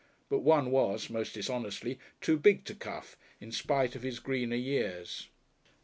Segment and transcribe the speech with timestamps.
[0.29, 5.29] But one was (most dishonestly) too big to cuff in spite of his greener years.